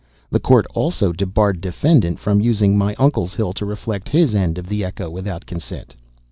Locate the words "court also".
0.39-1.11